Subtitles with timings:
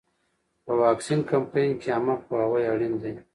[0.65, 3.13] په واکسین کمپاین کې عامه پوهاوی اړین دی.